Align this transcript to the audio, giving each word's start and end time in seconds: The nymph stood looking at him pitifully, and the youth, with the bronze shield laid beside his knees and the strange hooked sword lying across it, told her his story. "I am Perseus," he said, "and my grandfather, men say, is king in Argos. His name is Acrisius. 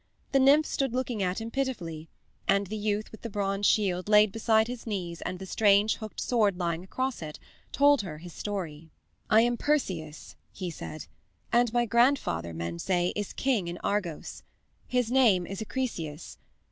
The 0.31 0.39
nymph 0.39 0.65
stood 0.65 0.95
looking 0.95 1.21
at 1.21 1.39
him 1.39 1.51
pitifully, 1.51 2.09
and 2.47 2.65
the 2.65 2.75
youth, 2.75 3.11
with 3.11 3.21
the 3.21 3.29
bronze 3.29 3.67
shield 3.67 4.09
laid 4.09 4.31
beside 4.31 4.67
his 4.67 4.87
knees 4.87 5.21
and 5.21 5.37
the 5.37 5.45
strange 5.45 5.97
hooked 5.97 6.19
sword 6.19 6.57
lying 6.57 6.83
across 6.83 7.21
it, 7.21 7.37
told 7.71 8.01
her 8.01 8.17
his 8.17 8.33
story. 8.33 8.89
"I 9.29 9.41
am 9.41 9.57
Perseus," 9.57 10.35
he 10.51 10.71
said, 10.71 11.05
"and 11.53 11.71
my 11.71 11.85
grandfather, 11.85 12.51
men 12.51 12.79
say, 12.79 13.13
is 13.15 13.31
king 13.31 13.67
in 13.67 13.77
Argos. 13.83 14.41
His 14.87 15.11
name 15.11 15.45
is 15.45 15.61
Acrisius. 15.61 16.39